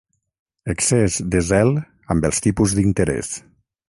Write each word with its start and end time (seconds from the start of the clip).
Excés 0.73 1.17
de 1.35 1.41
zel 1.49 1.69
amb 2.15 2.25
els 2.31 2.41
tipus 2.47 2.75
d'interès. 2.79 3.31